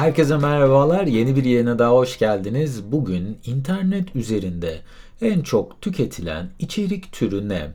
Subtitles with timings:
[0.00, 1.06] Herkese merhabalar.
[1.06, 2.92] Yeni bir yayına daha hoş geldiniz.
[2.92, 4.80] Bugün internet üzerinde
[5.22, 7.70] en çok tüketilen içerik türü ne?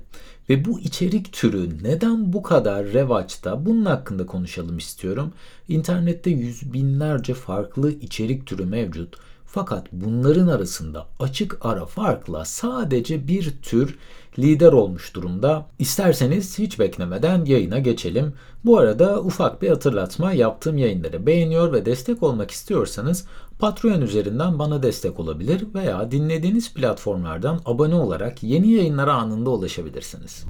[0.49, 3.65] Ve bu içerik türü neden bu kadar revaçta?
[3.65, 5.33] Bunun hakkında konuşalım istiyorum.
[5.67, 9.17] İnternette yüz binlerce farklı içerik türü mevcut.
[9.45, 13.97] Fakat bunların arasında açık ara farkla sadece bir tür
[14.39, 15.65] lider olmuş durumda.
[15.79, 18.33] İsterseniz hiç beklemeden yayına geçelim.
[18.65, 23.25] Bu arada ufak bir hatırlatma yaptığım yayınları beğeniyor ve destek olmak istiyorsanız
[23.59, 30.45] Patreon üzerinden bana destek olabilir veya dinlediğiniz platformlardan abone olarak yeni yayınlara anında ulaşabilirsiniz.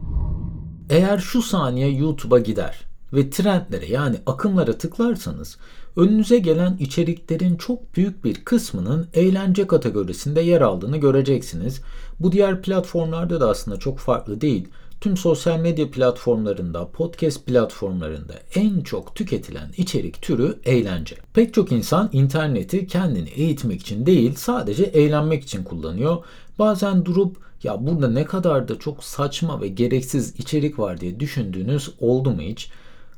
[0.90, 5.58] Eğer şu saniye YouTube'a gider ve trendlere yani akımlara tıklarsanız
[5.96, 11.82] önünüze gelen içeriklerin çok büyük bir kısmının eğlence kategorisinde yer aldığını göreceksiniz.
[12.20, 14.68] Bu diğer platformlarda da aslında çok farklı değil.
[15.02, 21.16] Tüm sosyal medya platformlarında, podcast platformlarında en çok tüketilen içerik türü eğlence.
[21.34, 26.18] Pek çok insan interneti kendini eğitmek için değil, sadece eğlenmek için kullanıyor.
[26.60, 31.92] Bazen durup ya burada ne kadar da çok saçma ve gereksiz içerik var diye düşündüğünüz
[32.00, 32.70] oldu mu hiç?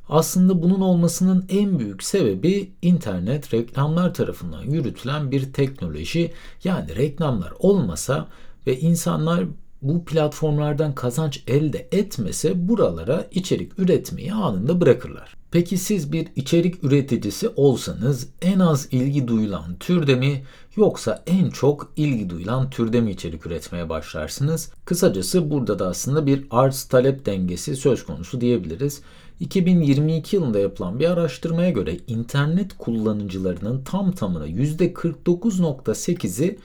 [0.09, 6.33] Aslında bunun olmasının en büyük sebebi internet reklamlar tarafından yürütülen bir teknoloji.
[6.63, 8.28] Yani reklamlar olmasa
[8.67, 9.45] ve insanlar
[9.81, 15.38] bu platformlardan kazanç elde etmese buralara içerik üretmeyi anında bırakırlar.
[15.52, 20.44] Peki siz bir içerik üreticisi olsanız en az ilgi duyulan türde mi
[20.75, 24.72] yoksa en çok ilgi duyulan türde mi içerik üretmeye başlarsınız?
[24.86, 29.02] Kısacası burada da aslında bir arz talep dengesi söz konusu diyebiliriz.
[29.39, 36.58] 2022 yılında yapılan bir araştırmaya göre internet kullanıcılarının tam tamına %49.8'i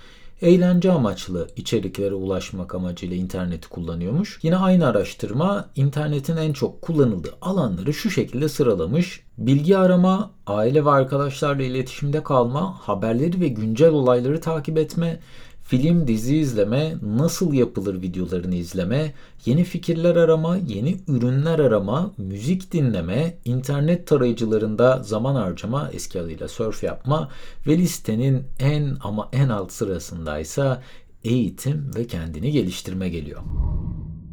[0.43, 4.39] eğlence amaçlı içeriklere ulaşmak amacıyla interneti kullanıyormuş.
[4.43, 9.21] Yine aynı araştırma internetin en çok kullanıldığı alanları şu şekilde sıralamış.
[9.39, 15.21] Bilgi arama, aile ve arkadaşlarla iletişimde kalma, haberleri ve güncel olayları takip etme,
[15.63, 19.15] film, dizi izleme, nasıl yapılır videolarını izleme,
[19.47, 26.83] yeni fikirler arama, yeni ürünler arama, müzik dinleme, internet tarayıcılarında zaman harcama, eski adıyla surf
[26.83, 27.29] yapma
[27.67, 30.83] ve listenin en ama en alt sırasındaysa
[31.25, 33.41] eğitim ve kendini geliştirme geliyor.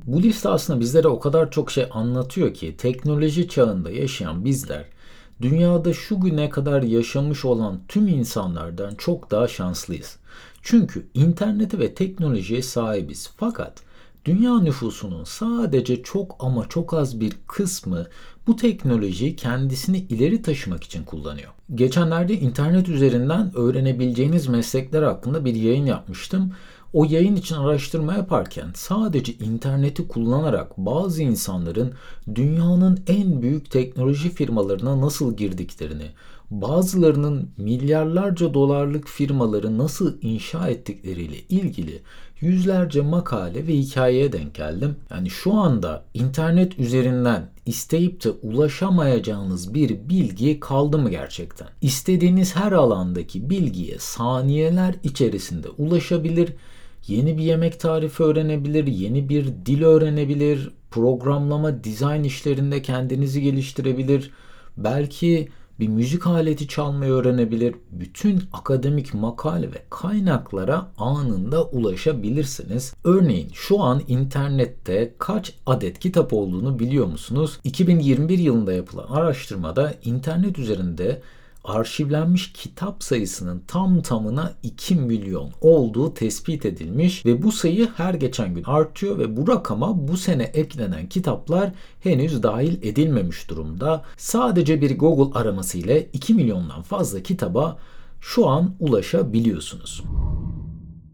[0.06, 4.86] Bu liste aslında bizlere o kadar çok şey anlatıyor ki teknoloji çağında yaşayan bizler
[5.42, 10.18] dünyada şu güne kadar yaşamış olan tüm insanlardan çok daha şanslıyız.
[10.69, 13.30] Çünkü internete ve teknolojiye sahibiz.
[13.38, 13.84] Fakat
[14.25, 18.07] dünya nüfusunun sadece çok ama çok az bir kısmı
[18.47, 21.52] bu teknolojiyi kendisini ileri taşımak için kullanıyor.
[21.75, 26.53] Geçenlerde internet üzerinden öğrenebileceğiniz meslekler hakkında bir yayın yapmıştım.
[26.94, 31.94] O yayın için araştırma yaparken sadece interneti kullanarak bazı insanların
[32.36, 36.12] dünyanın en büyük teknoloji firmalarına nasıl girdiklerini,
[36.52, 42.02] bazılarının milyarlarca dolarlık firmaları nasıl inşa ettikleriyle ilgili
[42.42, 44.96] yüzlerce makale ve hikayeye denk geldim.
[45.12, 51.68] Yani şu anda internet üzerinden isteyip de ulaşamayacağınız bir bilgi kaldı mı gerçekten?
[51.82, 56.54] İstediğiniz her alandaki bilgiye saniyeler içerisinde ulaşabilir,
[57.08, 64.31] yeni bir yemek tarifi öğrenebilir, yeni bir dil öğrenebilir, programlama, dizayn işlerinde kendinizi geliştirebilir.
[64.78, 65.50] Belki
[65.80, 72.94] bir müzik aleti çalmayı öğrenebilir, bütün akademik makale ve kaynaklara anında ulaşabilirsiniz.
[73.04, 77.60] Örneğin şu an internette kaç adet kitap olduğunu biliyor musunuz?
[77.64, 81.22] 2021 yılında yapılan araştırmada internet üzerinde
[81.69, 88.53] arşivlenmiş kitap sayısının tam tamına 2 milyon olduğu tespit edilmiş ve bu sayı her geçen
[88.53, 94.03] gün artıyor ve bu rakama bu sene eklenen kitaplar henüz dahil edilmemiş durumda.
[94.18, 97.78] Sadece bir Google araması ile 2 milyondan fazla kitaba
[98.22, 100.03] şu an ulaşabiliyorsunuz.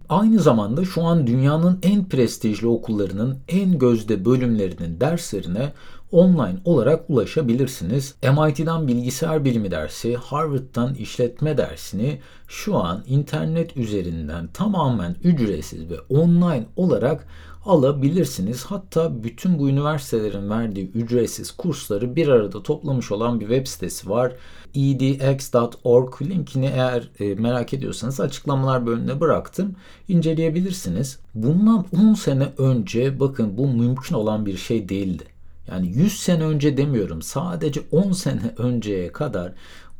[0.10, 5.74] Aynı zamanda şu an dünyanın en prestijli okullarının en gözde bölümlerinin derslerine
[6.16, 8.16] online olarak ulaşabilirsiniz.
[8.24, 16.66] MIT'den bilgisayar bilimi dersi, Harvard'dan işletme dersini şu an internet üzerinden tamamen ücretsiz ve online
[16.76, 17.28] olarak
[17.66, 18.66] alabilirsiniz.
[18.66, 24.32] Hatta bütün bu üniversitelerin verdiği ücretsiz kursları bir arada toplamış olan bir web sitesi var.
[24.76, 29.76] edx.org linkini eğer e, merak ediyorsanız açıklamalar bölümüne bıraktım.
[30.08, 31.20] İnceleyebilirsiniz.
[31.34, 35.35] Bundan 10 sene önce bakın bu mümkün olan bir şey değildi.
[35.68, 39.54] Yani 100 sene önce demiyorum sadece 10 sene önceye kadar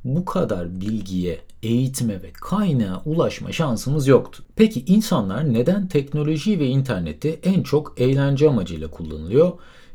[0.04, 4.44] bu kadar bilgiye, eğitime ve kaynağa ulaşma şansımız yoktu.
[4.56, 9.52] Peki insanlar neden teknoloji ve interneti en çok eğlence amacıyla kullanılıyor?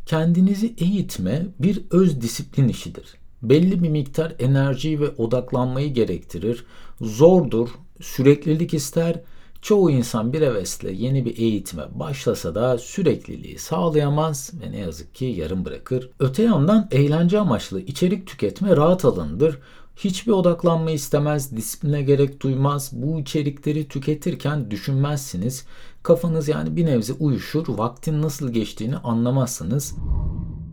[0.07, 3.05] Kendinizi eğitme bir öz disiplin işidir.
[3.43, 6.65] belli bir miktar enerji ve odaklanmayı gerektirir.
[7.01, 7.69] Zordur,
[8.01, 9.21] süreklilik ister.
[9.63, 15.25] Çoğu insan bir hevesle yeni bir eğitime başlasa da sürekliliği sağlayamaz ve ne yazık ki
[15.25, 16.11] yarım bırakır.
[16.19, 19.59] Öte yandan eğlence amaçlı içerik tüketme rahat alanıdır.
[19.97, 22.91] Hiçbir odaklanma istemez, disipline gerek duymaz.
[22.93, 25.67] Bu içerikleri tüketirken düşünmezsiniz.
[26.03, 29.95] Kafanız yani bir nebze uyuşur, vaktin nasıl geçtiğini anlamazsınız.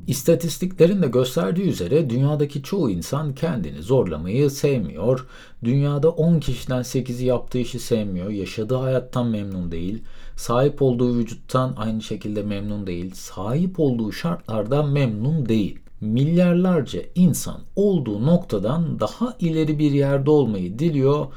[0.07, 5.27] İstatistiklerin de gösterdiği üzere dünyadaki çoğu insan kendini zorlamayı sevmiyor.
[5.63, 10.03] Dünyada 10 kişiden 8'i yaptığı işi sevmiyor, yaşadığı hayattan memnun değil,
[10.35, 15.79] sahip olduğu vücuttan aynı şekilde memnun değil, sahip olduğu şartlardan memnun değil.
[16.01, 21.27] Milyarlarca insan olduğu noktadan daha ileri bir yerde olmayı diliyor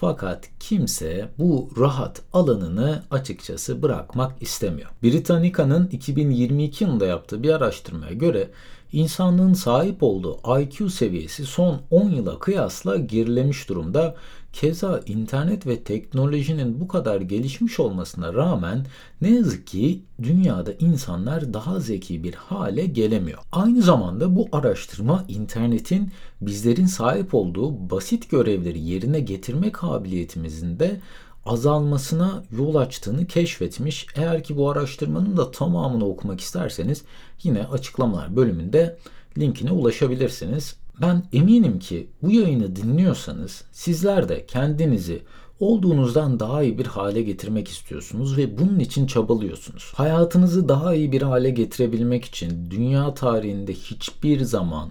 [0.00, 4.90] fakat kimse bu rahat alanını açıkçası bırakmak istemiyor.
[5.02, 8.48] Britannica'nın 2022 yılında yaptığı bir araştırmaya göre
[8.92, 14.14] insanlığın sahip olduğu IQ seviyesi son 10 yıla kıyasla gerilemiş durumda
[14.52, 18.86] Keza internet ve teknolojinin bu kadar gelişmiş olmasına rağmen
[19.20, 23.38] ne yazık ki dünyada insanlar daha zeki bir hale gelemiyor.
[23.52, 31.00] Aynı zamanda bu araştırma internetin bizlerin sahip olduğu basit görevleri yerine getirme kabiliyetimizin de
[31.48, 34.06] azalmasına yol açtığını keşfetmiş.
[34.16, 37.02] Eğer ki bu araştırmanın da tamamını okumak isterseniz
[37.42, 38.98] yine açıklamalar bölümünde
[39.38, 40.76] linkine ulaşabilirsiniz.
[41.00, 45.22] Ben eminim ki bu yayını dinliyorsanız sizler de kendinizi
[45.60, 49.92] olduğunuzdan daha iyi bir hale getirmek istiyorsunuz ve bunun için çabalıyorsunuz.
[49.94, 54.90] Hayatınızı daha iyi bir hale getirebilmek için dünya tarihinde hiçbir zaman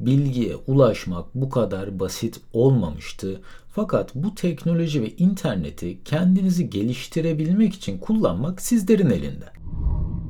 [0.00, 3.40] bilgiye ulaşmak bu kadar basit olmamıştı.
[3.72, 9.46] Fakat bu teknoloji ve interneti kendinizi geliştirebilmek için kullanmak sizlerin elinde.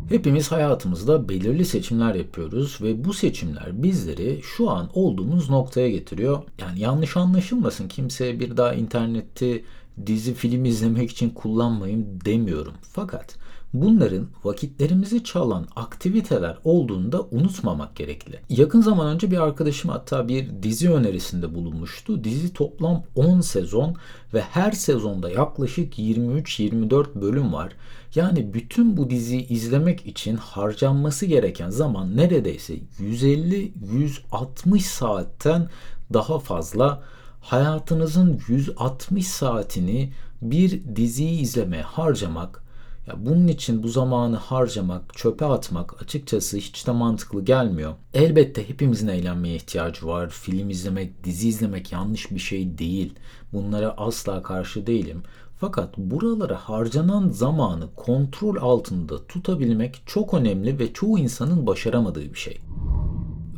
[0.09, 6.43] Hepimiz hayatımızda belirli seçimler yapıyoruz ve bu seçimler bizleri şu an olduğumuz noktaya getiriyor.
[6.61, 9.63] Yani yanlış anlaşılmasın kimseye bir daha internette
[10.07, 12.75] dizi film izlemek için kullanmayın demiyorum.
[12.83, 13.37] Fakat
[13.75, 18.41] bunların vakitlerimizi çalan aktiviteler olduğunu da unutmamak gerekli.
[18.49, 22.25] Yakın zaman önce bir arkadaşım hatta bir dizi önerisinde bulunmuştu.
[22.25, 23.97] Dizi toplam 10 sezon
[24.35, 27.73] ve her sezonda yaklaşık 23-24 bölüm var.
[28.15, 35.69] Yani bütün bu diziyi izlemek için harcanması gereken zaman neredeyse 150-160 saatten
[36.13, 37.03] daha fazla.
[37.41, 42.63] Hayatınızın 160 saatini bir diziyi izlemeye harcamak
[43.07, 47.95] ya bunun için bu zamanı harcamak, çöpe atmak açıkçası hiç de mantıklı gelmiyor.
[48.15, 50.31] Elbette hepimizin eğlenmeye ihtiyacı var.
[50.31, 53.15] Film izlemek, dizi izlemek yanlış bir şey değil.
[53.53, 55.23] Bunlara asla karşı değilim.
[55.59, 62.61] Fakat buralara harcanan zamanı kontrol altında tutabilmek çok önemli ve çoğu insanın başaramadığı bir şey.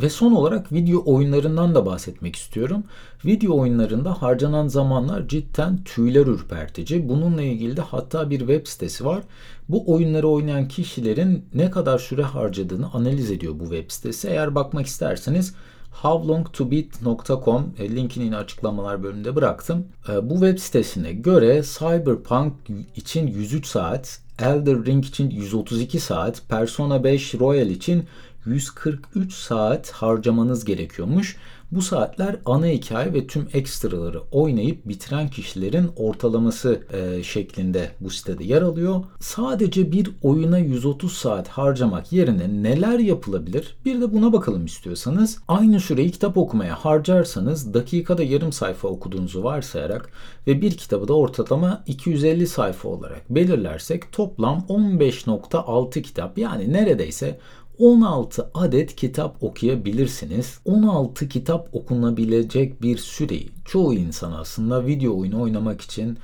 [0.03, 2.85] Ve son olarak video oyunlarından da bahsetmek istiyorum.
[3.25, 7.09] Video oyunlarında harcanan zamanlar cidden tüyler ürpertici.
[7.09, 9.23] Bununla ilgili de hatta bir web sitesi var.
[9.69, 14.29] Bu oyunları oynayan kişilerin ne kadar süre harcadığını analiz ediyor bu web sitesi.
[14.29, 15.55] Eğer bakmak isterseniz
[15.91, 19.87] howlongtobeat.com e, linkini yine açıklamalar bölümünde bıraktım.
[20.09, 22.53] E, bu web sitesine göre Cyberpunk
[22.97, 28.05] için 103 saat, Elder Ring için 132 saat, Persona 5 Royal için
[28.47, 31.37] 143 saat harcamanız gerekiyormuş.
[31.73, 38.45] Bu saatler ana hikaye ve tüm ekstraları oynayıp bitiren kişilerin ortalaması e, şeklinde bu sitede
[38.45, 39.05] yer alıyor.
[39.21, 43.77] Sadece bir oyuna 130 saat harcamak yerine neler yapılabilir?
[43.85, 45.39] Bir de buna bakalım istiyorsanız.
[45.49, 50.11] Aynı süreyi kitap okumaya harcarsanız dakikada yarım sayfa okuduğunuzu varsayarak
[50.47, 57.39] ve bir kitabı da ortalama 250 sayfa olarak belirlersek toplam 15.6 kitap yani neredeyse
[57.79, 60.59] 16 adet kitap okuyabilirsiniz.
[60.65, 66.19] 16 kitap okunabilecek bir süreyi çoğu insan aslında video oyunu oynamak için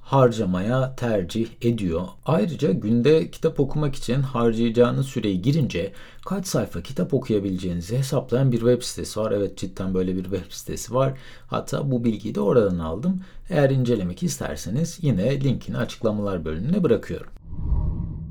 [0.00, 2.02] harcamaya tercih ediyor.
[2.26, 5.92] Ayrıca günde kitap okumak için harcayacağınız süreyi girince
[6.26, 9.32] kaç sayfa kitap okuyabileceğinizi hesaplayan bir web sitesi var.
[9.32, 11.14] Evet cidden böyle bir web sitesi var.
[11.46, 13.20] Hatta bu bilgiyi de oradan aldım.
[13.50, 17.35] Eğer incelemek isterseniz yine linkini açıklamalar bölümüne bırakıyorum.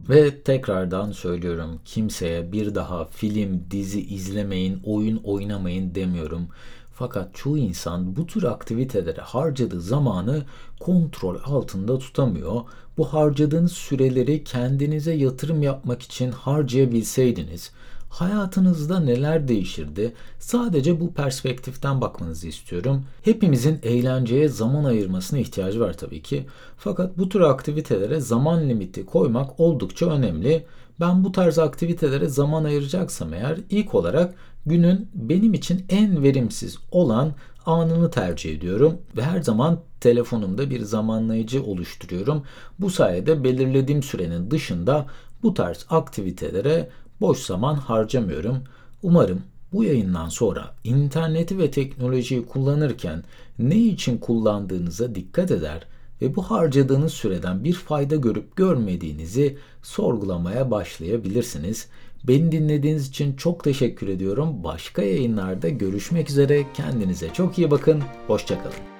[0.10, 6.48] Ve tekrardan söylüyorum kimseye bir daha film, dizi izlemeyin, oyun oynamayın demiyorum.
[6.94, 10.44] Fakat çoğu insan bu tür aktivitelere harcadığı zamanı
[10.80, 12.62] kontrol altında tutamıyor.
[12.98, 17.72] Bu harcadığınız süreleri kendinize yatırım yapmak için harcayabilseydiniz
[18.16, 20.14] hayatınızda neler değişirdi?
[20.40, 23.04] Sadece bu perspektiften bakmanızı istiyorum.
[23.22, 26.46] Hepimizin eğlenceye zaman ayırmasına ihtiyacı var tabii ki.
[26.78, 30.66] Fakat bu tür aktivitelere zaman limiti koymak oldukça önemli.
[31.00, 34.34] Ben bu tarz aktivitelere zaman ayıracaksam eğer ilk olarak
[34.66, 37.34] günün benim için en verimsiz olan
[37.66, 42.44] anını tercih ediyorum ve her zaman telefonumda bir zamanlayıcı oluşturuyorum.
[42.80, 45.06] Bu sayede belirlediğim sürenin dışında
[45.44, 46.90] bu tarz aktivitelere
[47.22, 48.64] boş zaman harcamıyorum.
[49.04, 49.42] Umarım
[49.74, 53.24] bu yayından sonra interneti ve teknolojiyi kullanırken
[53.60, 55.88] ne için kullandığınıza dikkat eder
[56.22, 61.88] ve bu harcadığınız süreden bir fayda görüp görmediğinizi sorgulamaya başlayabilirsiniz.
[62.28, 64.64] Beni dinlediğiniz için çok teşekkür ediyorum.
[64.64, 66.66] Başka yayınlarda görüşmek üzere.
[66.74, 68.04] Kendinize çok iyi bakın.
[68.28, 68.95] Hoşçakalın.